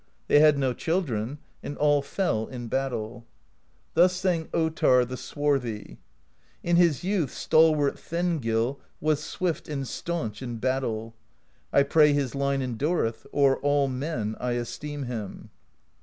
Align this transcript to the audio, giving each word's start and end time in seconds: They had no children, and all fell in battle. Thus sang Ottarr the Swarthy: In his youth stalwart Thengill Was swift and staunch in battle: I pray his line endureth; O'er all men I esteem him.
They 0.27 0.39
had 0.39 0.57
no 0.57 0.73
children, 0.73 1.37
and 1.61 1.77
all 1.77 2.01
fell 2.01 2.47
in 2.47 2.69
battle. 2.69 3.23
Thus 3.93 4.15
sang 4.15 4.45
Ottarr 4.45 5.05
the 5.07 5.15
Swarthy: 5.15 5.99
In 6.63 6.75
his 6.75 7.03
youth 7.03 7.31
stalwart 7.31 7.99
Thengill 7.99 8.79
Was 8.99 9.23
swift 9.23 9.69
and 9.69 9.87
staunch 9.87 10.41
in 10.41 10.57
battle: 10.57 11.13
I 11.71 11.83
pray 11.83 12.13
his 12.13 12.33
line 12.33 12.63
endureth; 12.63 13.27
O'er 13.31 13.57
all 13.57 13.87
men 13.87 14.35
I 14.39 14.53
esteem 14.53 15.03
him. 15.03 15.51